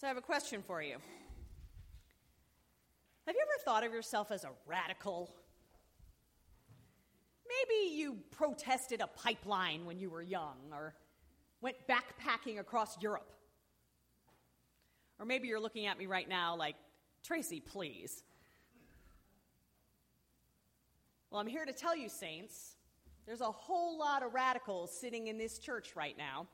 So 0.00 0.06
I 0.06 0.08
have 0.08 0.16
a 0.16 0.22
question 0.22 0.62
for 0.62 0.80
you. 0.80 0.96
Have 3.26 3.36
you 3.36 3.42
ever 3.42 3.62
thought 3.66 3.84
of 3.84 3.92
yourself 3.92 4.30
as 4.30 4.44
a 4.44 4.50
radical? 4.66 5.30
Maybe 7.46 7.94
you 7.96 8.16
protested 8.30 9.02
a 9.02 9.08
pipeline 9.08 9.84
when 9.84 10.00
you 10.00 10.08
were 10.08 10.22
young, 10.22 10.56
or 10.72 10.94
went 11.60 11.76
backpacking 11.86 12.58
across 12.58 12.96
Europe. 13.02 13.30
Or 15.18 15.26
maybe 15.26 15.48
you're 15.48 15.60
looking 15.60 15.84
at 15.84 15.98
me 15.98 16.06
right 16.06 16.30
now 16.30 16.56
like, 16.56 16.76
Tracy, 17.22 17.60
please. 17.60 18.22
Well, 21.30 21.42
I'm 21.42 21.46
here 21.46 21.66
to 21.66 21.74
tell 21.74 21.94
you, 21.94 22.08
saints, 22.08 22.76
there's 23.26 23.42
a 23.42 23.52
whole 23.52 23.98
lot 23.98 24.22
of 24.22 24.32
radicals 24.32 24.98
sitting 24.98 25.26
in 25.26 25.36
this 25.36 25.58
church 25.58 25.94
right 25.94 26.16
now. 26.16 26.46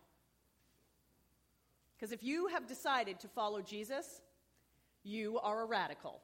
Because 1.96 2.12
if 2.12 2.22
you 2.22 2.48
have 2.48 2.66
decided 2.66 3.20
to 3.20 3.28
follow 3.28 3.62
Jesus, 3.62 4.20
you 5.02 5.38
are 5.38 5.62
a 5.62 5.64
radical. 5.64 6.20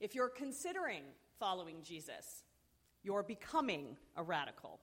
If 0.00 0.14
you're 0.14 0.28
considering 0.28 1.02
following 1.38 1.76
Jesus, 1.82 2.44
you're 3.02 3.22
becoming 3.22 3.96
a 4.16 4.22
radical. 4.22 4.80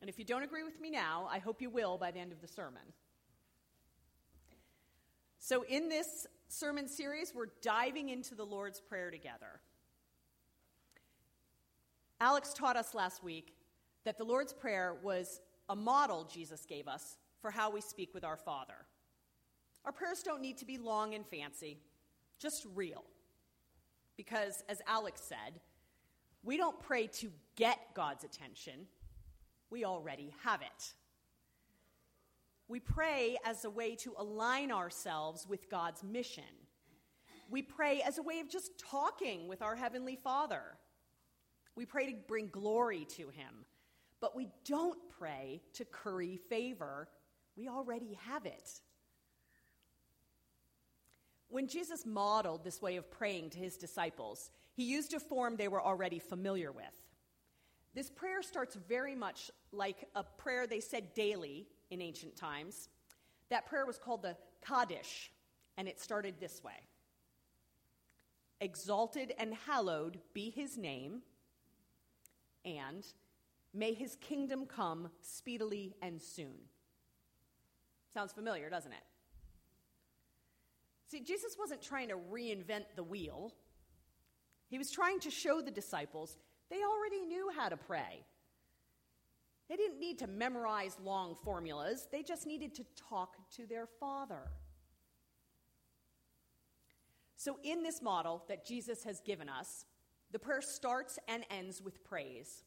And 0.00 0.10
if 0.10 0.18
you 0.18 0.24
don't 0.24 0.42
agree 0.42 0.64
with 0.64 0.80
me 0.80 0.90
now, 0.90 1.28
I 1.30 1.38
hope 1.38 1.62
you 1.62 1.70
will 1.70 1.96
by 1.96 2.10
the 2.10 2.18
end 2.18 2.32
of 2.32 2.40
the 2.40 2.48
sermon. 2.48 2.82
So, 5.38 5.62
in 5.62 5.88
this 5.88 6.26
sermon 6.48 6.88
series, 6.88 7.32
we're 7.34 7.46
diving 7.62 8.08
into 8.08 8.34
the 8.34 8.44
Lord's 8.44 8.80
Prayer 8.80 9.10
together. 9.10 9.60
Alex 12.20 12.52
taught 12.52 12.76
us 12.76 12.94
last 12.94 13.22
week 13.22 13.54
that 14.04 14.18
the 14.18 14.24
Lord's 14.24 14.52
Prayer 14.52 14.96
was 15.02 15.40
a 15.68 15.76
model 15.76 16.24
Jesus 16.24 16.64
gave 16.66 16.88
us 16.88 17.16
for 17.46 17.52
how 17.52 17.70
we 17.70 17.80
speak 17.80 18.12
with 18.12 18.24
our 18.24 18.36
Father. 18.36 18.74
Our 19.84 19.92
prayers 19.92 20.24
don't 20.24 20.42
need 20.42 20.58
to 20.58 20.64
be 20.64 20.78
long 20.78 21.14
and 21.14 21.24
fancy, 21.24 21.78
just 22.40 22.66
real. 22.74 23.04
Because, 24.16 24.64
as 24.68 24.82
Alex 24.88 25.20
said, 25.20 25.60
we 26.42 26.56
don't 26.56 26.80
pray 26.80 27.06
to 27.06 27.30
get 27.54 27.78
God's 27.94 28.24
attention, 28.24 28.88
we 29.70 29.84
already 29.84 30.34
have 30.42 30.60
it. 30.60 30.92
We 32.66 32.80
pray 32.80 33.36
as 33.44 33.64
a 33.64 33.70
way 33.70 33.94
to 33.94 34.14
align 34.18 34.72
ourselves 34.72 35.46
with 35.48 35.70
God's 35.70 36.02
mission. 36.02 36.42
We 37.48 37.62
pray 37.62 38.02
as 38.04 38.18
a 38.18 38.22
way 38.22 38.40
of 38.40 38.48
just 38.48 38.76
talking 38.76 39.46
with 39.46 39.62
our 39.62 39.76
Heavenly 39.76 40.16
Father. 40.16 40.62
We 41.76 41.86
pray 41.86 42.10
to 42.10 42.18
bring 42.26 42.48
glory 42.48 43.04
to 43.10 43.28
Him. 43.28 43.66
But 44.20 44.34
we 44.34 44.48
don't 44.64 44.98
pray 45.16 45.60
to 45.74 45.84
curry 45.84 46.40
favor. 46.48 47.08
We 47.56 47.68
already 47.68 48.18
have 48.26 48.44
it. 48.44 48.80
When 51.48 51.68
Jesus 51.68 52.04
modeled 52.04 52.64
this 52.64 52.82
way 52.82 52.96
of 52.96 53.10
praying 53.10 53.50
to 53.50 53.58
his 53.58 53.76
disciples, 53.76 54.50
he 54.74 54.84
used 54.84 55.14
a 55.14 55.20
form 55.20 55.56
they 55.56 55.68
were 55.68 55.80
already 55.80 56.18
familiar 56.18 56.72
with. 56.72 56.84
This 57.94 58.10
prayer 58.10 58.42
starts 58.42 58.76
very 58.88 59.14
much 59.14 59.50
like 59.72 60.04
a 60.14 60.22
prayer 60.22 60.66
they 60.66 60.80
said 60.80 61.14
daily 61.14 61.66
in 61.90 62.02
ancient 62.02 62.36
times. 62.36 62.88
That 63.48 63.66
prayer 63.66 63.86
was 63.86 63.98
called 63.98 64.22
the 64.22 64.36
Kaddish, 64.66 65.30
and 65.78 65.88
it 65.88 66.00
started 66.00 66.34
this 66.38 66.62
way 66.62 66.82
Exalted 68.60 69.32
and 69.38 69.54
hallowed 69.66 70.18
be 70.34 70.50
his 70.50 70.76
name, 70.76 71.22
and 72.64 73.06
may 73.72 73.94
his 73.94 74.16
kingdom 74.16 74.66
come 74.66 75.10
speedily 75.22 75.94
and 76.02 76.20
soon. 76.20 76.56
Sounds 78.16 78.32
familiar, 78.32 78.70
doesn't 78.70 78.92
it? 78.92 79.02
See, 81.08 81.20
Jesus 81.20 81.54
wasn't 81.60 81.82
trying 81.82 82.08
to 82.08 82.14
reinvent 82.14 82.86
the 82.96 83.02
wheel. 83.02 83.52
He 84.68 84.78
was 84.78 84.90
trying 84.90 85.20
to 85.20 85.30
show 85.30 85.60
the 85.60 85.70
disciples 85.70 86.38
they 86.70 86.76
already 86.76 87.20
knew 87.20 87.50
how 87.54 87.68
to 87.68 87.76
pray. 87.76 88.24
They 89.68 89.76
didn't 89.76 90.00
need 90.00 90.18
to 90.20 90.26
memorize 90.28 90.96
long 91.04 91.36
formulas, 91.44 92.08
they 92.10 92.22
just 92.22 92.46
needed 92.46 92.74
to 92.76 92.86
talk 93.10 93.36
to 93.56 93.66
their 93.66 93.86
Father. 94.00 94.50
So, 97.36 97.58
in 97.64 97.82
this 97.82 98.00
model 98.00 98.44
that 98.48 98.64
Jesus 98.64 99.04
has 99.04 99.20
given 99.20 99.50
us, 99.50 99.84
the 100.32 100.38
prayer 100.38 100.62
starts 100.62 101.18
and 101.28 101.44
ends 101.50 101.82
with 101.82 102.02
praise. 102.02 102.64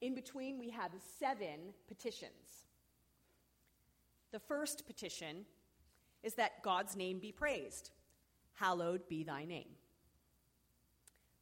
In 0.00 0.16
between, 0.16 0.58
we 0.58 0.70
have 0.70 0.90
seven 1.20 1.72
petitions. 1.86 2.66
The 4.32 4.40
first 4.40 4.86
petition 4.86 5.44
is 6.22 6.34
that 6.34 6.62
God's 6.62 6.96
name 6.96 7.18
be 7.18 7.32
praised. 7.32 7.90
Hallowed 8.54 9.08
be 9.08 9.24
thy 9.24 9.44
name. 9.44 9.70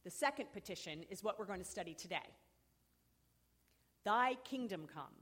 The 0.03 0.09
second 0.09 0.51
petition 0.53 1.03
is 1.09 1.23
what 1.23 1.37
we're 1.37 1.45
going 1.45 1.59
to 1.59 1.65
study 1.65 1.93
today. 1.93 2.17
Thy 4.05 4.35
kingdom 4.43 4.87
come, 4.91 5.13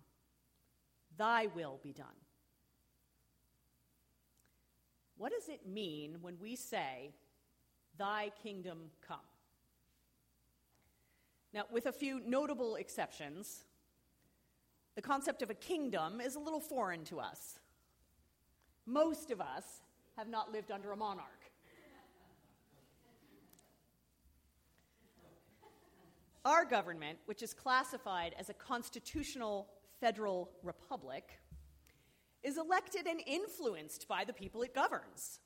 thy 1.18 1.48
will 1.48 1.80
be 1.82 1.92
done. 1.92 2.06
What 5.18 5.32
does 5.32 5.50
it 5.50 5.68
mean 5.68 6.18
when 6.22 6.38
we 6.40 6.56
say, 6.56 7.12
Thy 7.98 8.32
kingdom 8.44 8.92
come? 9.06 9.18
Now, 11.54 11.64
with 11.72 11.88
a 11.88 11.92
few 11.92 12.22
notable 12.24 12.76
exceptions, 12.76 13.64
the 14.98 15.02
concept 15.04 15.44
of 15.44 15.52
a 15.52 15.54
kingdom 15.54 16.20
is 16.20 16.36
a 16.36 16.40
little 16.40 16.60
foreign 16.60 17.04
to 17.04 17.20
us. 17.20 17.60
Most 18.88 19.30
of 19.30 19.40
us 19.40 19.82
have 20.18 20.28
not 20.28 20.52
lived 20.52 20.72
under 20.72 20.92
a 20.92 20.98
monarch. 20.98 21.52
Our 26.44 26.66
government, 26.66 27.20
which 27.28 27.44
is 27.44 27.54
classified 27.54 28.34
as 28.40 28.50
a 28.50 28.56
constitutional 28.56 29.68
federal 30.02 30.50
republic, 30.64 31.42
is 32.42 32.58
elected 32.58 33.06
and 33.06 33.22
influenced 33.28 34.08
by 34.08 34.24
the 34.24 34.34
people 34.34 34.64
it 34.64 34.74
governs. 34.74 35.42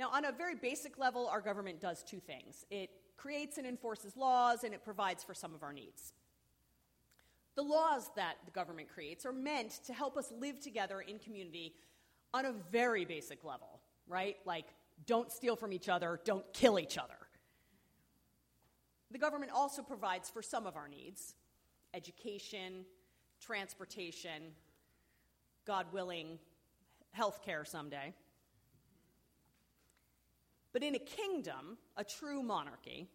Now, 0.00 0.10
on 0.12 0.24
a 0.24 0.32
very 0.32 0.56
basic 0.56 0.98
level, 0.98 1.28
our 1.28 1.40
government 1.40 1.80
does 1.80 2.02
two 2.02 2.18
things 2.18 2.66
it 2.72 2.90
creates 3.16 3.56
and 3.56 3.68
enforces 3.68 4.16
laws, 4.16 4.64
and 4.64 4.74
it 4.74 4.82
provides 4.82 5.22
for 5.22 5.34
some 5.34 5.54
of 5.54 5.62
our 5.62 5.72
needs. 5.72 6.12
The 7.60 7.66
laws 7.66 8.10
that 8.16 8.36
the 8.46 8.50
government 8.52 8.88
creates 8.88 9.26
are 9.26 9.34
meant 9.34 9.84
to 9.84 9.92
help 9.92 10.16
us 10.16 10.32
live 10.40 10.60
together 10.60 11.02
in 11.02 11.18
community 11.18 11.74
on 12.32 12.46
a 12.46 12.52
very 12.72 13.04
basic 13.04 13.44
level, 13.44 13.82
right? 14.08 14.38
Like, 14.46 14.64
don't 15.04 15.30
steal 15.30 15.56
from 15.56 15.74
each 15.74 15.90
other, 15.90 16.18
don't 16.24 16.50
kill 16.54 16.78
each 16.78 16.96
other. 16.96 17.18
The 19.10 19.18
government 19.18 19.52
also 19.54 19.82
provides 19.82 20.30
for 20.30 20.40
some 20.40 20.66
of 20.66 20.74
our 20.74 20.88
needs 20.88 21.34
education, 21.92 22.86
transportation, 23.42 24.54
God 25.66 25.84
willing, 25.92 26.38
health 27.10 27.42
care 27.44 27.66
someday. 27.66 28.14
But 30.72 30.82
in 30.82 30.94
a 30.94 30.98
kingdom, 30.98 31.76
a 31.98 32.04
true 32.04 32.42
monarchy, 32.42 33.06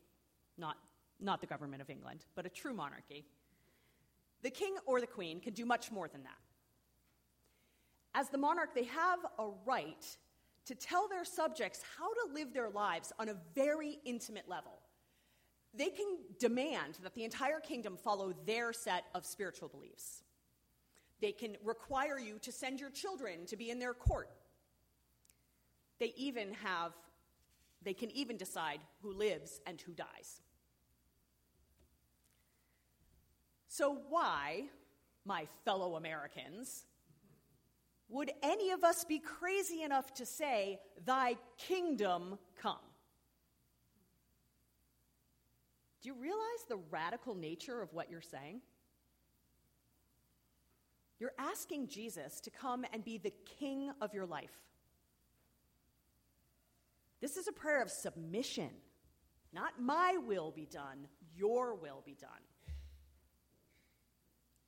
not, 0.56 0.77
not 1.19 1.41
the 1.41 1.47
government 1.47 1.81
of 1.81 1.89
England, 1.89 2.25
but 2.35 2.45
a 2.45 2.50
true 2.50 2.75
monarchy, 2.75 3.25
the 4.45 4.51
king 4.51 4.75
or 4.85 5.01
the 5.01 5.07
queen 5.07 5.39
can 5.39 5.53
do 5.53 5.66
much 5.66 5.91
more 5.91 6.07
than 6.07 6.22
that. 6.22 6.38
As 8.13 8.29
the 8.29 8.38
monarch, 8.38 8.75
they 8.75 8.83
have 8.83 9.19
a 9.39 9.47
right 9.66 10.06
to 10.67 10.75
tell 10.75 11.07
their 11.07 11.25
subjects 11.25 11.81
how 11.97 12.13
to 12.13 12.33
live 12.33 12.53
their 12.53 12.69
lives 12.69 13.11
on 13.17 13.29
a 13.29 13.35
very 13.56 13.97
intimate 14.06 14.47
level. 14.47 14.73
They 15.73 15.89
can 15.89 16.19
demand 16.39 17.00
that 17.01 17.16
the 17.16 17.23
entire 17.23 17.59
kingdom 17.59 17.97
follow 17.97 18.35
their 18.45 18.72
set 18.72 19.06
of 19.16 19.25
spiritual 19.25 19.67
beliefs. 19.67 20.23
They 21.22 21.31
can 21.31 21.57
require 21.63 22.19
you 22.19 22.38
to 22.44 22.51
send 22.51 22.80
your 22.80 22.91
children 22.91 23.48
to 23.48 23.57
be 23.57 23.71
in 23.71 23.80
their 23.80 23.95
court. 23.95 24.30
They 26.00 26.13
even 26.15 26.53
have, 26.63 26.94
they 27.81 27.94
can 27.95 28.12
even 28.12 28.38
decide 28.38 28.80
who 29.01 29.12
lives 29.12 29.59
and 29.65 29.81
who 29.81 29.94
dies. 29.94 30.41
So, 33.77 33.98
why, 34.07 34.69
my 35.25 35.48
fellow 35.66 35.98
Americans, 35.98 36.86
would 38.07 38.31
any 38.42 38.72
of 38.72 38.86
us 38.86 39.04
be 39.04 39.19
crazy 39.19 39.81
enough 39.81 40.13
to 40.13 40.25
say, 40.25 40.80
Thy 41.04 41.36
kingdom 41.57 42.39
come? 42.62 42.77
Do 46.01 46.07
you 46.07 46.16
realize 46.16 46.39
the 46.69 46.77
radical 46.89 47.36
nature 47.36 47.81
of 47.81 47.92
what 47.92 48.10
you're 48.10 48.22
saying? 48.22 48.62
You're 51.19 51.33
asking 51.38 51.89
Jesus 51.89 52.39
to 52.39 52.50
come 52.50 52.86
and 52.94 53.04
be 53.04 53.18
the 53.18 53.33
king 53.60 53.92
of 54.00 54.13
your 54.13 54.25
life. 54.25 54.56
This 57.19 57.36
is 57.36 57.50
a 57.50 57.51
prayer 57.51 57.81
of 57.81 57.92
submission. 57.92 58.69
Not 59.51 59.81
my 59.81 60.16
will 60.25 60.51
be 60.51 60.66
done, 60.66 61.10
your 61.36 61.75
will 61.75 62.01
be 62.06 62.16
done. 62.18 62.55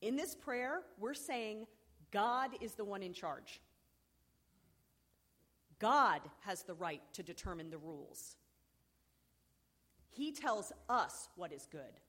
In 0.01 0.15
this 0.15 0.35
prayer, 0.35 0.81
we're 0.99 1.13
saying, 1.13 1.65
God 2.11 2.51
is 2.61 2.73
the 2.75 2.85
one 2.85 3.01
in 3.03 3.13
charge. 3.13 3.61
God 5.79 6.21
has 6.41 6.63
the 6.63 6.73
right 6.73 7.01
to 7.13 7.23
determine 7.23 7.69
the 7.69 7.77
rules. 7.77 8.35
He 10.09 10.31
tells 10.31 10.71
us 10.89 11.29
what 11.35 11.51
is 11.51 11.67
good. 11.71 11.99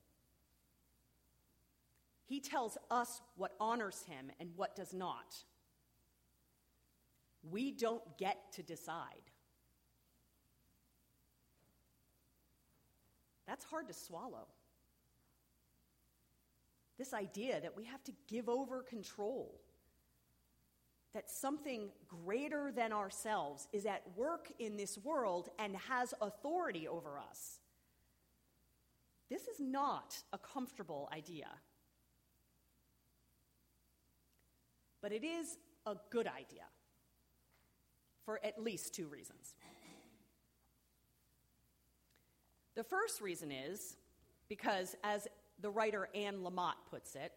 He 2.25 2.41
tells 2.41 2.77
us 2.91 3.21
what 3.37 3.53
honors 3.59 4.05
him 4.07 4.31
and 4.39 4.51
what 4.57 4.77
does 4.77 4.93
not. 4.93 5.35
We 7.51 7.71
don't 7.71 8.03
get 8.19 8.53
to 8.53 8.63
decide. 8.63 9.31
That's 13.47 13.65
hard 13.65 13.89
to 13.89 13.95
swallow. 13.95 14.47
This 16.99 17.15
idea 17.15 17.61
that 17.61 17.77
we 17.77 17.85
have 17.85 18.03
to 18.05 18.13
give 18.27 18.49
over 18.49 18.83
control, 18.83 19.61
that 21.15 21.31
something 21.31 21.91
greater 22.07 22.73
than 22.75 22.93
ourselves 22.93 23.69
is 23.73 23.87
at 23.87 24.03
work 24.17 24.51
in 24.59 24.77
this 24.77 24.99
world 24.99 25.49
and 25.59 25.77
has 25.77 26.13
authority 26.21 26.89
over 26.89 27.19
us. 27.19 27.61
This 29.31 29.43
is 29.43 29.61
not 29.61 30.17
a 30.33 30.39
comfortable 30.39 31.09
idea. 31.13 31.49
But 35.01 35.13
it 35.13 35.23
is 35.23 35.57
a 35.87 35.95
good 36.11 36.27
idea 36.27 36.65
for 38.25 38.41
at 38.45 38.63
least 38.63 38.95
two 38.95 39.07
reasons. 39.07 39.55
The 42.75 42.85
first 42.85 43.21
reason 43.21 43.51
is 43.51 43.97
because, 44.49 44.97
as 45.03 45.27
the 45.61 45.71
writer 45.71 46.09
Anne 46.15 46.39
Lamott 46.43 46.75
puts 46.91 47.15
it, 47.15 47.33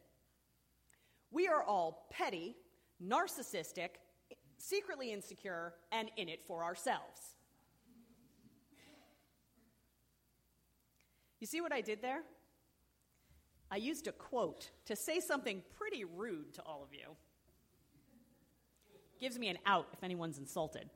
we 1.32 1.48
are 1.48 1.64
all 1.64 2.08
petty, 2.12 2.56
narcissistic, 3.04 3.90
secretly 4.58 5.12
insecure, 5.12 5.74
and 5.92 6.10
in 6.18 6.30
it 6.30 6.42
for 6.46 6.64
ourselves. 6.64 7.36
You 11.40 11.48
see 11.48 11.62
what 11.62 11.74
I 11.74 11.82
did 11.82 12.02
there? 12.02 12.22
I 13.72 13.78
used 13.78 14.06
a 14.08 14.12
quote 14.12 14.70
to 14.86 14.96
say 14.96 15.20
something 15.20 15.64
pretty 15.78 16.04
rude 16.04 16.54
to 16.56 16.62
all 16.64 16.84
of 16.84 16.94
you. 16.94 17.16
Gives 19.20 19.40
me 19.40 19.48
an 19.48 19.58
out 19.66 19.88
if 19.94 20.04
anyone's 20.04 20.38
insulted. 20.38 20.90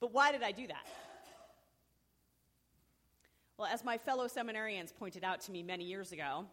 But 0.00 0.12
why 0.12 0.32
did 0.32 0.42
I 0.42 0.52
do 0.52 0.66
that? 0.66 0.86
Well, 3.58 3.68
as 3.72 3.84
my 3.84 3.96
fellow 3.96 4.26
seminarians 4.26 4.94
pointed 4.94 5.24
out 5.24 5.40
to 5.42 5.52
me 5.52 5.62
many 5.62 5.84
years 5.84 6.12
ago, 6.12 6.44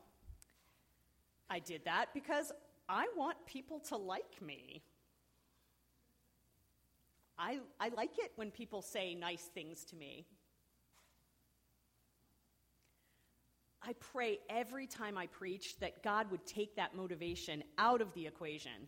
I 1.49 1.59
did 1.59 1.83
that 1.85 2.07
because 2.13 2.51
I 2.87 3.07
want 3.17 3.37
people 3.45 3.79
to 3.89 3.97
like 3.97 4.41
me. 4.41 4.81
I, 7.37 7.59
I 7.79 7.89
like 7.89 8.17
it 8.19 8.31
when 8.35 8.51
people 8.51 8.81
say 8.81 9.15
nice 9.15 9.43
things 9.53 9.83
to 9.85 9.95
me. 9.95 10.25
I 13.85 13.93
pray 13.99 14.39
every 14.49 14.87
time 14.87 15.17
I 15.17 15.27
preach 15.27 15.77
that 15.79 16.03
God 16.03 16.31
would 16.31 16.45
take 16.45 16.77
that 16.77 16.95
motivation 16.95 17.63
out 17.77 17.99
of 17.99 18.13
the 18.13 18.25
equation. 18.27 18.87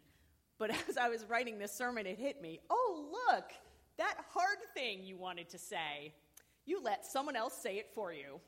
But 0.58 0.72
as 0.90 0.98
I 0.98 1.10
was 1.10 1.26
writing 1.26 1.60
this 1.60 1.74
sermon, 1.74 2.06
it 2.06 2.18
hit 2.18 2.42
me 2.42 2.62
oh, 2.70 3.06
look, 3.12 3.52
that 3.98 4.16
hard 4.30 4.58
thing 4.74 5.04
you 5.04 5.18
wanted 5.18 5.50
to 5.50 5.58
say, 5.58 6.14
you 6.66 6.82
let 6.82 7.06
someone 7.06 7.36
else 7.36 7.54
say 7.54 7.78
it 7.78 7.90
for 7.94 8.12
you. 8.12 8.40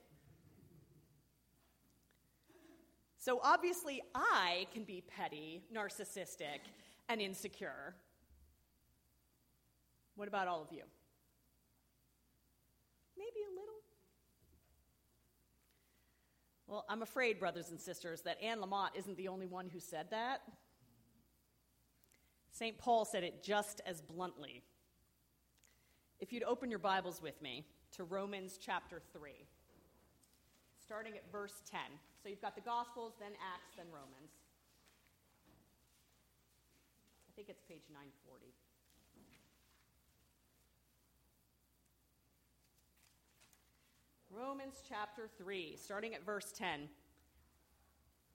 So 3.17 3.39
obviously, 3.43 4.01
I 4.15 4.67
can 4.73 4.83
be 4.83 5.03
petty, 5.05 5.61
narcissistic, 5.73 6.59
and 7.09 7.21
insecure. 7.21 7.93
What 10.15 10.27
about 10.27 10.47
all 10.47 10.61
of 10.61 10.71
you? 10.71 10.83
Maybe 13.17 13.41
a 13.45 13.51
little. 13.51 13.81
Well, 16.67 16.85
I'm 16.89 17.01
afraid, 17.01 17.39
brothers 17.39 17.69
and 17.69 17.79
sisters, 17.79 18.21
that 18.21 18.41
Anne 18.41 18.59
Lamott 18.59 18.89
isn't 18.95 19.17
the 19.17 19.27
only 19.27 19.45
one 19.47 19.69
who 19.69 19.79
said 19.79 20.07
that. 20.11 20.41
St. 22.51 22.77
Paul 22.77 23.05
said 23.05 23.23
it 23.23 23.43
just 23.43 23.81
as 23.85 24.01
bluntly. 24.01 24.63
If 26.19 26.33
you'd 26.33 26.43
open 26.43 26.69
your 26.69 26.79
Bibles 26.79 27.21
with 27.21 27.39
me 27.41 27.65
to 27.95 28.03
Romans 28.03 28.59
chapter 28.61 29.01
3, 29.13 29.31
starting 30.83 31.13
at 31.13 31.31
verse 31.31 31.61
10. 31.69 31.79
So 32.21 32.29
you've 32.29 32.41
got 32.41 32.55
the 32.55 32.61
Gospels, 32.61 33.13
then 33.19 33.31
Acts, 33.53 33.75
then 33.77 33.87
Romans. 33.91 34.31
I 37.27 37.31
think 37.35 37.49
it's 37.49 37.61
page 37.61 37.83
940. 37.89 38.45
Romans 44.37 44.83
chapter 44.87 45.27
3, 45.37 45.75
starting 45.81 46.13
at 46.13 46.23
verse 46.23 46.51
10. 46.55 46.89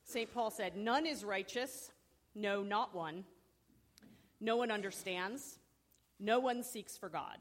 St. 0.04 0.32
Paul 0.32 0.50
said, 0.50 0.76
None 0.76 1.06
is 1.06 1.24
righteous, 1.24 1.92
no, 2.34 2.62
not 2.62 2.94
one. 2.94 3.24
No 4.40 4.56
one 4.56 4.72
understands, 4.72 5.58
no 6.18 6.40
one 6.40 6.64
seeks 6.64 6.98
for 6.98 7.08
God. 7.08 7.38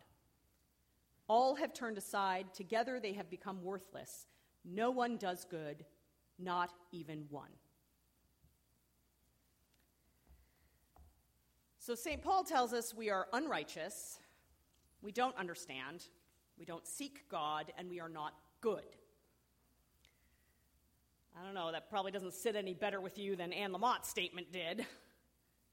All 1.34 1.56
have 1.56 1.74
turned 1.74 1.98
aside, 1.98 2.54
together 2.54 3.00
they 3.00 3.14
have 3.14 3.30
become 3.30 3.64
worthless. 3.64 4.28
No 4.66 4.92
one 4.92 5.16
does 5.16 5.46
good, 5.46 5.86
not 6.38 6.72
even 6.92 7.24
one. 7.30 7.52
So, 11.80 11.96
St. 11.96 12.22
Paul 12.22 12.44
tells 12.44 12.74
us 12.74 12.94
we 12.94 13.10
are 13.10 13.30
unrighteous, 13.32 14.20
we 15.02 15.14
don't 15.14 15.34
understand, 15.38 16.04
we 16.60 16.66
don't 16.66 16.86
seek 16.86 17.30
God, 17.30 17.72
and 17.78 17.90
we 17.90 18.02
are 18.02 18.10
not 18.10 18.34
good. 18.60 18.98
I 21.40 21.46
don't 21.46 21.54
know, 21.54 21.72
that 21.72 21.90
probably 21.90 22.12
doesn't 22.12 22.34
sit 22.34 22.58
any 22.58 22.74
better 22.74 23.00
with 23.00 23.18
you 23.18 23.38
than 23.38 23.54
Anne 23.54 23.72
Lamott's 23.72 24.10
statement 24.10 24.52
did. 24.52 24.86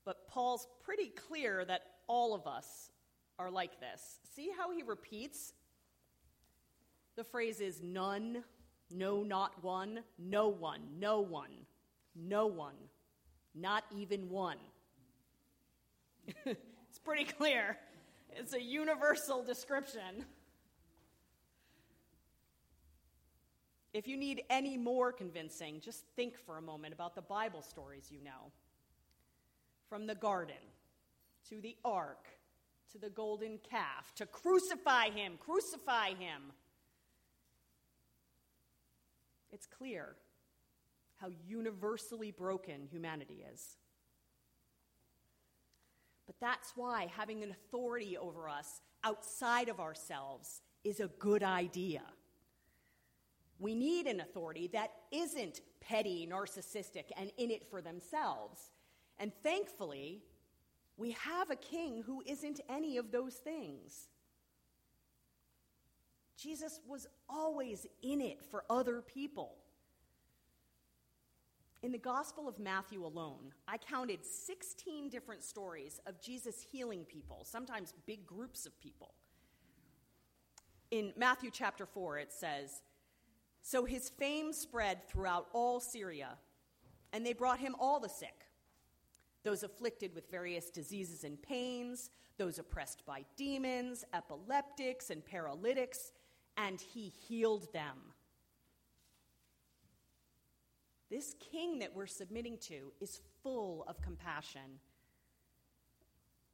But 0.05 0.28
Paul's 0.28 0.69
pretty 0.84 1.08
clear 1.08 1.64
that 1.64 1.82
all 2.06 2.32
of 2.32 2.46
us 2.46 2.90
are 3.38 3.50
like 3.50 3.81
this. 3.81 4.19
See 4.35 4.50
how 4.56 4.73
he 4.73 4.82
repeats 4.82 5.52
the 7.19 7.25
phrase 7.25 7.61
is 7.61 7.82
none, 7.82 8.44
no, 8.93 9.25
not 9.25 9.64
one, 9.64 10.05
no 10.20 10.46
one, 10.46 10.82
no 11.00 11.19
one, 11.19 11.50
no 12.14 12.46
one, 12.46 12.76
not 13.56 13.82
even 13.90 14.31
one. 14.31 14.58
it's 16.46 17.01
pretty 17.05 17.24
clear. 17.24 17.77
It's 18.31 18.53
a 18.53 18.62
universal 18.62 19.43
description. 19.43 20.27
If 23.93 24.06
you 24.06 24.17
need 24.17 24.44
any 24.48 24.77
more 24.77 25.10
convincing, 25.10 25.81
just 25.81 26.05
think 26.15 26.39
for 26.46 26.56
a 26.56 26.62
moment 26.62 26.94
about 26.94 27.17
the 27.17 27.22
Bible 27.22 27.62
stories 27.62 28.12
you 28.12 28.22
know. 28.22 28.53
From 29.89 30.06
the 30.06 30.15
garden 30.15 30.55
to 31.48 31.60
the 31.60 31.77
ark 31.84 32.29
to 32.92 32.98
the 32.98 33.10
golden 33.10 33.58
calf, 33.68 34.12
to 34.16 34.26
crucify 34.26 35.10
him, 35.10 35.34
crucify 35.38 36.10
him. 36.10 36.52
It's 39.50 39.66
clear 39.66 40.16
how 41.16 41.30
universally 41.46 42.30
broken 42.30 42.86
humanity 42.90 43.44
is. 43.52 43.76
But 46.26 46.36
that's 46.40 46.72
why 46.76 47.10
having 47.16 47.42
an 47.42 47.50
authority 47.50 48.16
over 48.16 48.48
us 48.48 48.82
outside 49.02 49.68
of 49.68 49.80
ourselves 49.80 50.60
is 50.84 51.00
a 51.00 51.08
good 51.18 51.42
idea. 51.42 52.02
We 53.58 53.74
need 53.74 54.06
an 54.06 54.20
authority 54.20 54.68
that 54.72 54.92
isn't 55.10 55.60
petty, 55.80 56.28
narcissistic, 56.30 57.04
and 57.16 57.32
in 57.38 57.50
it 57.50 57.68
for 57.70 57.80
themselves. 57.80 58.70
And 59.18 59.32
thankfully, 59.42 60.22
we 60.98 61.12
have 61.12 61.50
a 61.50 61.56
king 61.56 62.02
who 62.05 62.22
isn't 62.26 62.60
any 62.69 62.96
of 62.98 63.12
those 63.12 63.34
things. 63.34 64.08
Jesus 66.36 66.81
was 66.86 67.06
always 67.28 67.86
in 68.02 68.20
it 68.20 68.44
for 68.50 68.64
other 68.69 69.00
people. 69.00 69.55
In 71.82 71.93
the 71.93 71.98
Gospel 71.98 72.48
of 72.48 72.58
Matthew 72.58 73.06
alone, 73.06 73.55
I 73.69 73.78
counted 73.78 74.24
16 74.24 75.08
different 75.08 75.44
stories 75.44 76.00
of 76.06 76.20
Jesus 76.20 76.67
healing 76.72 77.05
people, 77.05 77.44
sometimes 77.44 77.94
big 78.05 78.26
groups 78.26 78.67
of 78.67 78.78
people. 78.81 79.14
In 80.90 81.12
Matthew 81.17 81.50
chapter 81.52 81.86
4, 81.86 82.19
it 82.19 82.32
says, 82.32 82.82
so 83.62 83.84
his 83.84 84.08
fame 84.08 84.52
spread 84.52 85.06
throughout 85.08 85.46
all 85.52 85.78
Syria, 85.78 86.38
and 87.12 87.24
they 87.24 87.34
brought 87.34 87.60
him 87.60 87.76
all 87.78 88.00
the 88.00 88.08
sick 88.08 88.47
those 89.48 89.62
afflicted 89.62 90.14
with 90.14 90.31
various 90.31 90.69
diseases 90.69 91.24
and 91.24 91.40
pains, 91.40 92.10
those 92.36 92.58
oppressed 92.58 93.06
by 93.06 93.24
demons, 93.34 94.05
epileptics, 94.12 95.08
and 95.08 95.24
paralytics, 95.24 96.12
and 96.58 96.78
he 96.78 97.08
healed 97.08 97.72
them. 97.72 97.96
This 101.10 101.34
king 101.40 101.78
that 101.78 101.96
we're 101.96 102.06
submitting 102.06 102.58
to 102.69 102.93
is 103.00 103.22
full 103.43 103.86
of 103.88 104.02
compassion. 104.02 104.81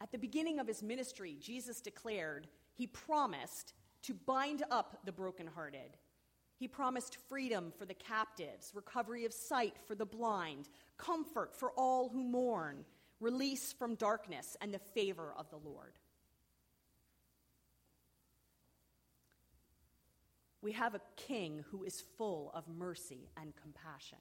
At 0.01 0.13
the 0.13 0.19
beginning 0.19 0.61
of 0.61 0.69
his 0.69 0.81
ministry, 0.81 1.37
Jesus 1.41 1.81
declared, 1.81 2.47
he 2.75 2.87
promised 2.87 3.75
to 4.03 4.15
bind 4.15 4.63
up 4.71 5.01
the 5.05 5.11
brokenhearted. 5.11 5.97
He 6.57 6.69
promised 6.69 7.19
freedom 7.29 7.73
for 7.77 7.85
the 7.85 7.95
captives, 7.95 8.73
recovery 8.75 9.25
of 9.25 9.33
sight 9.33 9.75
for 9.87 9.95
the 9.95 10.07
blind, 10.07 10.69
comfort 10.97 11.55
for 11.55 11.73
all 11.73 12.09
who 12.09 12.23
mourn, 12.23 12.85
release 13.21 13.73
from 13.73 13.97
darkness, 13.97 14.57
and 14.61 14.73
the 14.73 14.79
favor 14.79 15.35
of 15.37 15.51
the 15.51 15.57
Lord. 15.57 15.95
We 20.63 20.73
have 20.73 20.95
a 20.95 21.01
king 21.17 21.65
who 21.71 21.85
is 21.85 22.03
full 22.17 22.51
of 22.55 22.67
mercy 22.69 23.29
and 23.37 23.53
compassion. 23.55 24.19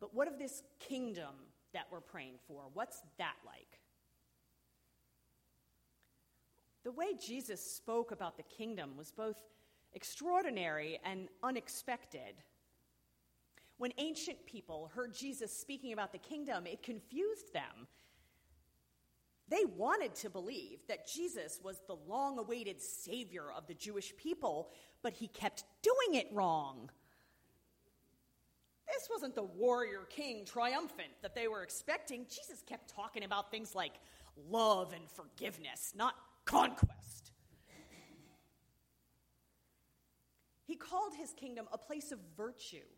But 0.00 0.14
what 0.14 0.28
of 0.28 0.38
this 0.38 0.62
kingdom 0.78 1.34
that 1.74 1.86
we're 1.90 2.00
praying 2.00 2.38
for? 2.46 2.62
What's 2.72 3.02
that 3.18 3.34
like? 3.44 3.80
The 6.88 6.92
way 6.92 7.08
Jesus 7.22 7.60
spoke 7.60 8.12
about 8.12 8.38
the 8.38 8.44
kingdom 8.44 8.96
was 8.96 9.10
both 9.10 9.36
extraordinary 9.92 10.98
and 11.04 11.28
unexpected. 11.42 12.36
When 13.76 13.92
ancient 13.98 14.46
people 14.46 14.90
heard 14.94 15.12
Jesus 15.12 15.52
speaking 15.52 15.92
about 15.92 16.12
the 16.12 16.18
kingdom, 16.18 16.66
it 16.66 16.82
confused 16.82 17.52
them. 17.52 17.88
They 19.50 19.66
wanted 19.76 20.14
to 20.14 20.30
believe 20.30 20.78
that 20.88 21.06
Jesus 21.06 21.60
was 21.62 21.82
the 21.86 21.98
long 22.08 22.38
awaited 22.38 22.80
savior 22.80 23.52
of 23.54 23.66
the 23.66 23.74
Jewish 23.74 24.16
people, 24.16 24.70
but 25.02 25.12
he 25.12 25.28
kept 25.28 25.64
doing 25.82 26.18
it 26.18 26.28
wrong. 26.32 26.88
This 28.86 29.10
wasn't 29.10 29.34
the 29.34 29.42
warrior 29.42 30.06
king 30.08 30.46
triumphant 30.46 31.10
that 31.20 31.34
they 31.34 31.48
were 31.48 31.62
expecting. 31.62 32.24
Jesus 32.30 32.62
kept 32.66 32.88
talking 32.88 33.24
about 33.24 33.50
things 33.50 33.74
like 33.74 33.92
love 34.48 34.94
and 34.94 35.06
forgiveness, 35.10 35.92
not 35.94 36.14
conquest. 36.48 37.32
He 40.64 40.76
called 40.76 41.12
his 41.14 41.32
kingdom 41.34 41.66
a 41.72 41.78
place 41.78 42.10
of 42.10 42.18
virtue, 42.36 42.88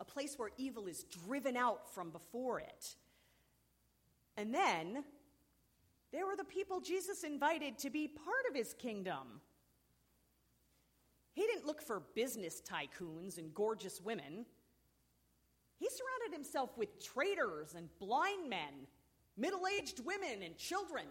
a 0.00 0.04
place 0.04 0.34
where 0.38 0.50
evil 0.56 0.86
is 0.86 1.04
driven 1.26 1.56
out 1.56 1.94
from 1.94 2.10
before 2.10 2.60
it. 2.60 2.96
And 4.36 4.54
then 4.54 5.04
there 6.10 6.26
were 6.26 6.36
the 6.36 6.44
people 6.44 6.80
Jesus 6.80 7.22
invited 7.22 7.78
to 7.78 7.90
be 7.90 8.08
part 8.08 8.44
of 8.48 8.56
his 8.56 8.74
kingdom. 8.74 9.40
He 11.34 11.42
didn't 11.42 11.66
look 11.66 11.82
for 11.82 12.02
business 12.14 12.62
tycoons 12.62 13.38
and 13.38 13.54
gorgeous 13.54 14.00
women. 14.00 14.44
He 15.78 15.88
surrounded 15.88 16.36
himself 16.36 16.76
with 16.76 17.02
traitors 17.02 17.74
and 17.74 17.88
blind 17.98 18.48
men, 18.48 18.86
middle 19.36 19.66
aged 19.66 20.00
women 20.04 20.42
and 20.42 20.56
children. 20.56 21.06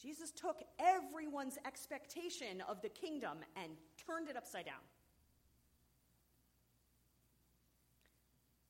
Jesus 0.00 0.30
took 0.30 0.62
everyone's 0.78 1.58
expectation 1.66 2.62
of 2.68 2.80
the 2.82 2.88
kingdom 2.88 3.38
and 3.56 3.72
turned 4.06 4.28
it 4.28 4.36
upside 4.36 4.66
down. 4.66 4.74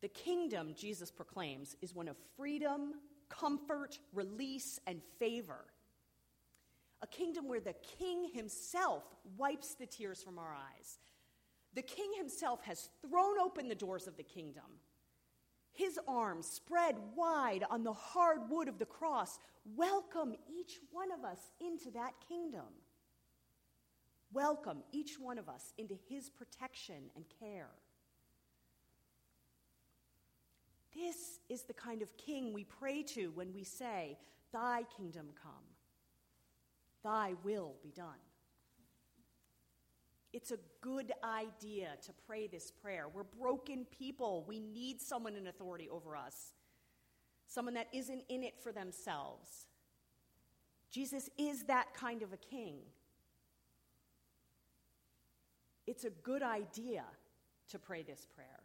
The 0.00 0.08
kingdom, 0.08 0.75
Jesus 0.76 1.11
proclaims, 1.11 1.76
is 1.82 1.94
one 1.94 2.08
of 2.08 2.16
freedom, 2.37 2.94
comfort, 3.28 3.99
release, 4.14 4.80
and 4.87 5.02
favor. 5.18 5.64
A 7.02 7.06
kingdom 7.06 7.49
where 7.49 7.61
the 7.61 7.75
king 7.99 8.30
himself 8.32 9.04
wipes 9.37 9.75
the 9.75 9.87
tears 9.87 10.23
from 10.23 10.38
our 10.38 10.54
eyes, 10.54 10.99
the 11.75 11.82
king 11.82 12.11
himself 12.16 12.62
has 12.64 12.88
thrown 13.02 13.38
open 13.38 13.68
the 13.68 13.75
doors 13.75 14.06
of 14.06 14.16
the 14.16 14.23
kingdom. 14.23 14.64
His 15.78 15.97
arms 16.08 16.44
spread 16.44 16.97
wide 17.14 17.62
on 17.70 17.85
the 17.85 17.92
hard 17.92 18.50
wood 18.50 18.66
of 18.66 18.80
the 18.80 18.85
cross 18.85 19.38
welcome 19.76 20.35
each 20.52 20.80
one 20.90 21.12
of 21.12 21.25
us 21.25 21.38
into 21.61 21.92
that 21.92 22.14
kingdom. 22.28 22.66
Welcome 24.32 24.78
each 24.90 25.20
one 25.20 25.38
of 25.38 25.49
us 25.49 25.73
into 25.78 25.97
his 26.08 26.30
protection 26.30 27.11
and 27.14 27.25
care. 27.38 27.70
This 30.92 31.38
is 31.49 31.62
the 31.62 31.75
kind 31.75 32.02
of 32.02 32.16
king 32.16 32.52
we 32.52 32.64
pray 32.64 33.04
to 33.14 33.30
when 33.37 33.52
we 33.54 33.62
say, 33.62 34.18
Thy 34.52 34.82
kingdom 34.97 35.28
come, 35.40 35.52
Thy 37.04 37.35
will 37.44 37.76
be 37.85 37.92
done. 37.92 38.27
It's 40.32 40.50
a 40.50 40.58
good 40.82 41.12
idea 41.25 41.88
to 42.04 42.12
pray 42.26 42.47
this 42.47 42.70
prayer. 42.70 43.06
We're 43.12 43.23
broken 43.23 43.87
people. 43.87 44.44
We 44.47 44.61
need 44.61 45.00
someone 45.00 45.35
in 45.37 45.47
authority 45.47 45.88
over 45.88 46.16
us, 46.16 46.52
someone 47.47 47.75
that 47.75 47.88
isn't 47.92 48.25
in 48.28 48.42
it 48.42 48.58
for 48.62 48.70
themselves. 48.70 49.66
Jesus 50.90 51.30
is 51.38 51.64
that 51.64 51.94
kind 51.94 52.23
of 52.23 52.32
a 52.32 52.37
king. 52.37 52.76
It's 55.87 56.04
a 56.04 56.11
good 56.11 56.42
idea 56.42 57.04
to 57.70 57.78
pray 57.78 58.02
this 58.02 58.26
prayer. 58.35 58.61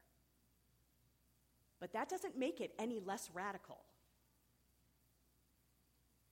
But 1.79 1.93
that 1.93 2.09
doesn't 2.09 2.37
make 2.37 2.59
it 2.61 2.73
any 2.77 2.99
less 2.99 3.29
radical. 3.33 3.79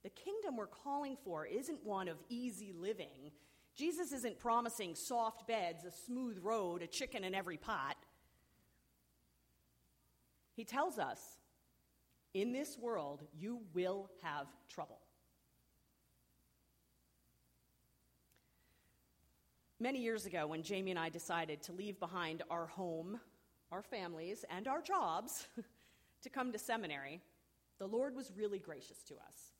The 0.04 0.10
kingdom 0.10 0.58
we're 0.58 0.68
calling 0.68 1.16
for 1.24 1.46
isn't 1.46 1.86
one 1.86 2.08
of 2.08 2.18
easy 2.30 2.74
living 2.74 3.32
Jesus 3.75 4.12
isn't 4.12 4.40
promising 4.40 4.96
soft 4.96 5.48
beds, 5.48 5.86
a 5.86 5.92
smooth 5.92 6.38
road, 6.42 6.82
a 6.82 6.88
chicken 6.88 7.24
in 7.24 7.34
every 7.34 7.58
pot. 7.58 7.96
He 10.56 10.66
tells 10.66 11.00
us, 11.00 11.20
in 12.34 12.51
this 12.51 12.78
world, 12.78 13.24
you 13.38 13.62
will 13.74 14.10
have 14.22 14.48
trouble. 14.70 15.00
Many 19.80 20.00
years 20.00 20.25
ago, 20.25 20.46
when 20.46 20.62
Jamie 20.62 20.92
and 20.92 21.00
I 21.00 21.10
decided 21.10 21.62
to 21.63 21.72
leave 21.72 22.00
behind 22.00 22.44
our 22.51 22.68
home, 22.68 23.20
our 23.72 23.82
families, 23.82 24.46
and 24.50 24.68
our 24.68 24.82
jobs 24.82 25.48
to 26.22 26.30
come 26.30 26.51
to 26.51 26.60
seminary, 26.60 27.20
the 27.80 27.88
Lord 27.88 28.16
was 28.16 28.32
really 28.36 28.60
gracious 28.60 29.01
to 29.08 29.16
us. 29.16 29.54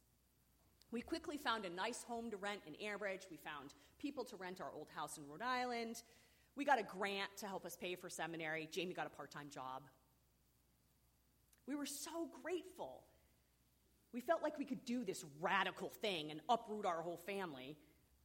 We 0.92 1.02
quickly 1.02 1.38
found 1.38 1.66
a 1.66 1.70
nice 1.70 2.04
home 2.04 2.30
to 2.30 2.38
rent 2.38 2.62
in 2.68 2.74
Ambridge. 2.86 3.26
We 3.32 3.38
found 3.38 3.74
people 4.02 4.24
to 4.26 4.36
rent 4.36 4.60
our 4.60 4.72
old 4.76 4.88
house 4.96 5.18
in 5.18 5.28
Rhode 5.28 5.42
Island. 5.42 6.02
We 6.56 6.66
got 6.66 6.80
a 6.80 6.84
grant 6.84 7.38
to 7.38 7.48
help 7.48 7.66
us 7.66 7.76
pay 7.76 7.96
for 7.96 8.10
seminary. 8.10 8.68
Jamie 8.72 8.94
got 8.94 9.08
a 9.08 9.10
part 9.10 9.32
time 9.32 9.50
job. 9.50 9.84
We 11.68 11.76
were 11.76 11.86
so 11.86 12.28
grateful. 12.44 13.04
We 14.14 14.20
felt 14.20 14.44
like 14.44 14.58
we 14.58 14.66
could 14.66 14.84
do 14.84 15.06
this 15.06 15.24
radical 15.40 15.90
thing 15.90 16.32
and 16.32 16.42
uproot 16.50 16.86
our 16.86 17.02
whole 17.02 17.22
family 17.26 17.78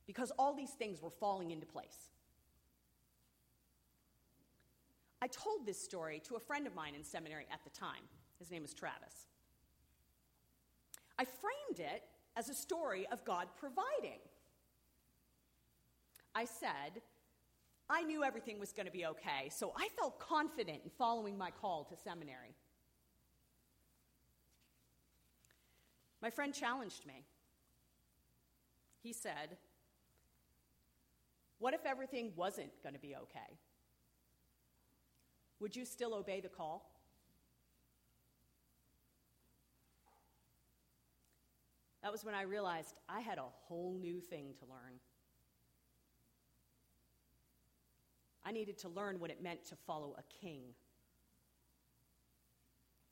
because 0.06 0.32
all 0.38 0.54
these 0.54 0.70
things 0.70 1.00
were 1.00 1.10
falling 1.10 1.50
into 1.50 1.66
place. 1.66 2.10
I 5.22 5.28
told 5.28 5.66
this 5.66 5.80
story 5.80 6.20
to 6.26 6.36
a 6.36 6.40
friend 6.40 6.66
of 6.66 6.74
mine 6.74 6.94
in 6.94 7.04
seminary 7.04 7.46
at 7.52 7.60
the 7.64 7.70
time. 7.70 8.02
His 8.38 8.50
name 8.50 8.62
was 8.62 8.74
Travis. 8.74 9.26
I 11.18 11.24
framed 11.24 11.80
it 11.80 12.02
as 12.36 12.48
a 12.48 12.54
story 12.54 13.06
of 13.10 13.24
God 13.24 13.48
providing. 13.58 14.20
I 16.36 16.44
said, 16.44 17.00
I 17.88 18.02
knew 18.02 18.22
everything 18.22 18.60
was 18.60 18.70
going 18.70 18.84
to 18.84 18.92
be 18.92 19.06
okay, 19.06 19.48
so 19.48 19.72
I 19.74 19.88
felt 19.98 20.20
confident 20.20 20.80
in 20.84 20.90
following 20.98 21.38
my 21.38 21.50
call 21.50 21.84
to 21.84 21.96
seminary. 21.96 22.54
My 26.20 26.28
friend 26.28 26.52
challenged 26.52 27.06
me. 27.06 27.24
He 29.02 29.14
said, 29.14 29.56
What 31.58 31.72
if 31.72 31.86
everything 31.86 32.32
wasn't 32.36 32.82
going 32.82 32.94
to 32.94 33.00
be 33.00 33.16
okay? 33.16 33.56
Would 35.60 35.74
you 35.74 35.86
still 35.86 36.12
obey 36.12 36.40
the 36.40 36.50
call? 36.50 36.90
That 42.02 42.12
was 42.12 42.24
when 42.24 42.34
I 42.34 42.42
realized 42.42 42.94
I 43.08 43.20
had 43.20 43.38
a 43.38 43.46
whole 43.68 43.96
new 43.98 44.20
thing 44.20 44.52
to 44.58 44.66
learn. 44.66 45.00
I 48.46 48.52
needed 48.52 48.78
to 48.78 48.88
learn 48.88 49.18
what 49.18 49.30
it 49.30 49.42
meant 49.42 49.64
to 49.66 49.76
follow 49.86 50.14
a 50.16 50.22
king. 50.40 50.62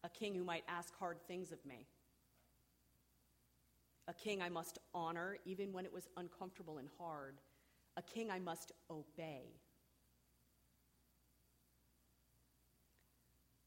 A 0.05 0.09
king 0.09 0.33
who 0.35 0.45
might 0.45 0.63
ask 0.69 0.97
hard 0.97 1.19
things 1.27 1.51
of 1.51 1.59
me. 1.67 1.89
A 4.07 4.15
king 4.15 4.41
I 4.41 4.49
must 4.49 4.79
honor 4.95 5.39
even 5.45 5.73
when 5.73 5.85
it 5.85 5.93
was 5.93 6.09
uncomfortable 6.17 6.79
and 6.79 6.89
hard. 6.99 7.41
A 7.97 8.03
king 8.03 8.31
I 8.31 8.39
must 8.39 8.71
obey. 8.89 9.43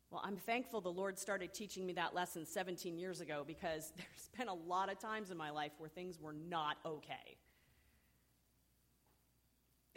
Well, 0.09 0.21
I'm 0.23 0.37
thankful 0.37 0.79
the 0.79 0.89
Lord 0.89 1.19
started 1.19 1.53
teaching 1.53 1.85
me 1.85 1.93
that 1.93 2.15
lesson 2.15 2.45
17 2.45 2.97
years 2.97 3.19
ago 3.19 3.43
because 3.45 3.91
there's 3.97 4.29
been 4.37 4.47
a 4.47 4.53
lot 4.53 4.89
of 4.89 4.99
times 4.99 5.31
in 5.31 5.37
my 5.37 5.49
life 5.49 5.73
where 5.79 5.89
things 5.89 6.17
were 6.21 6.33
not 6.33 6.77
okay. 6.85 7.35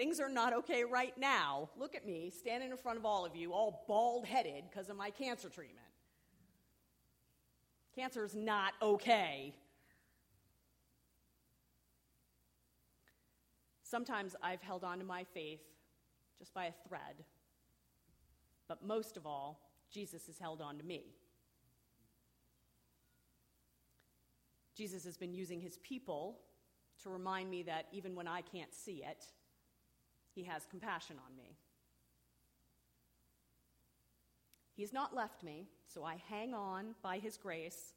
Things 0.00 0.19
are 0.19 0.30
not 0.30 0.54
okay 0.54 0.83
right 0.83 1.12
now. 1.19 1.69
Look 1.78 1.95
at 1.95 2.07
me, 2.07 2.30
standing 2.30 2.71
in 2.71 2.78
front 2.78 2.99
of 2.99 3.04
all 3.04 3.26
of 3.26 3.37
you, 3.37 3.52
all 3.52 3.85
bald 3.87 4.25
headed 4.25 4.64
because 4.71 4.88
of 4.88 4.97
my 4.97 5.11
cancer 5.11 5.50
treatment. 5.50 5.87
Cancer 7.95 8.25
is 8.25 8.35
not 8.35 8.73
okay. 8.80 9.52
Sometimes 13.83 14.35
I've 14.42 14.62
held 14.62 14.85
on 14.85 15.00
to 15.00 15.04
my 15.04 15.23
faith 15.35 15.61
just 16.38 16.54
by 16.54 16.64
a 16.64 16.73
thread, 16.88 17.23
but 18.69 18.83
most 18.83 19.19
of 19.19 19.26
all, 19.26 19.69
Jesus 19.92 20.26
has 20.28 20.38
held 20.38 20.62
on 20.62 20.78
to 20.78 20.83
me. 20.83 21.12
Jesus 24.75 25.04
has 25.04 25.19
been 25.19 25.35
using 25.35 25.61
his 25.61 25.76
people 25.83 26.38
to 27.02 27.11
remind 27.11 27.50
me 27.50 27.62
that 27.64 27.85
even 27.92 28.14
when 28.14 28.26
I 28.26 28.40
can't 28.40 28.73
see 28.73 29.04
it, 29.07 29.26
he 30.35 30.45
has 30.45 30.67
compassion 30.67 31.17
on 31.27 31.37
me. 31.37 31.57
He 34.75 34.83
has 34.83 34.93
not 34.93 35.15
left 35.15 35.43
me, 35.43 35.67
so 35.87 36.05
I 36.05 36.17
hang 36.29 36.55
on 36.55 36.95
by 37.03 37.19
His 37.19 37.37
grace. 37.37 37.93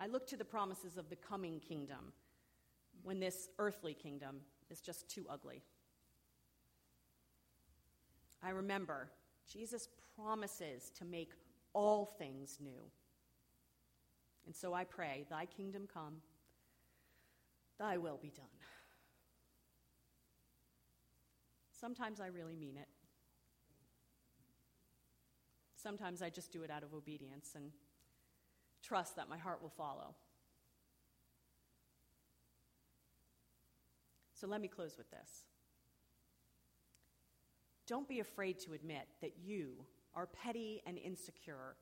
I 0.00 0.06
look 0.06 0.26
to 0.28 0.36
the 0.36 0.44
promises 0.44 0.96
of 0.96 1.10
the 1.10 1.16
coming 1.16 1.60
kingdom 1.60 2.12
when 3.02 3.20
this 3.20 3.50
earthly 3.58 3.92
kingdom 3.92 4.40
is 4.70 4.80
just 4.80 5.08
too 5.08 5.26
ugly. 5.28 5.62
I 8.42 8.50
remember 8.50 9.10
Jesus 9.52 9.88
promises 10.16 10.90
to 10.98 11.04
make 11.04 11.32
all 11.74 12.06
things 12.18 12.58
new. 12.62 12.90
And 14.46 14.54
so 14.54 14.72
I 14.72 14.84
pray, 14.84 15.26
Thy 15.28 15.46
kingdom 15.46 15.88
come, 15.92 16.22
Thy 17.78 17.98
will 17.98 18.18
be 18.20 18.30
done. 18.30 18.46
Sometimes 21.84 22.18
I 22.18 22.28
really 22.28 22.56
mean 22.56 22.78
it. 22.78 22.88
Sometimes 25.76 26.22
I 26.22 26.30
just 26.30 26.50
do 26.50 26.62
it 26.62 26.70
out 26.70 26.82
of 26.82 26.94
obedience 26.94 27.50
and 27.54 27.72
trust 28.82 29.16
that 29.16 29.28
my 29.28 29.36
heart 29.36 29.60
will 29.60 29.68
follow. 29.68 30.14
So 34.32 34.46
let 34.46 34.62
me 34.62 34.68
close 34.68 34.96
with 34.96 35.10
this. 35.10 35.44
Don't 37.86 38.08
be 38.08 38.20
afraid 38.20 38.58
to 38.60 38.72
admit 38.72 39.06
that 39.20 39.32
you 39.44 39.84
are 40.14 40.24
petty 40.24 40.80
and 40.86 40.96
insecure 40.96 41.76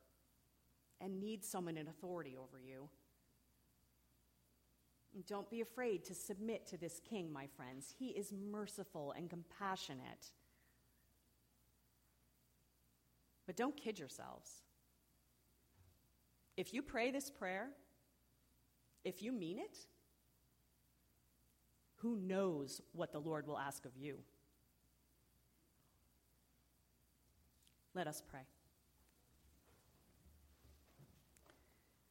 and 1.01 1.21
need 1.21 1.45
someone 1.45 1.77
in 1.77 1.87
authority 1.87 2.37
over 2.37 2.61
you. 2.61 2.89
Don't 5.27 5.51
be 5.51 5.61
afraid 5.61 6.05
to 6.07 6.15
submit 6.15 6.67
to 6.69 6.79
this 6.79 7.01
king, 7.09 7.33
my 7.33 7.47
friends. 7.47 7.95
He 7.99 8.09
is 8.09 8.33
merciful 8.33 9.13
and 9.17 9.29
compassionate. 9.29 10.31
But 13.47 13.57
don't 13.57 13.77
kid 13.77 13.99
yourselves. 13.99 14.63
If 16.57 16.73
you 16.73 16.83
pray 16.83 17.11
this 17.11 17.31
prayer, 17.31 17.69
if 19.05 19.23
you 19.23 19.33
mean 19.33 19.59
it, 19.59 19.79
who 21.97 22.17
knows 22.17 22.81
what 22.93 23.13
the 23.13 23.21
Lord 23.21 23.47
will 23.47 23.59
ask 23.59 23.85
of 23.85 23.97
you? 23.97 24.19
Let 27.95 28.07
us 28.07 28.23
pray. 28.29 28.47